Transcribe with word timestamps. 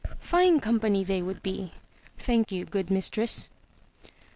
"Fine 0.17 0.59
company 0.61 1.03
they 1.03 1.21
would 1.21 1.43
be! 1.43 1.73
Thank 2.17 2.51
you, 2.51 2.65
good 2.65 2.89
mistress." 2.89 3.51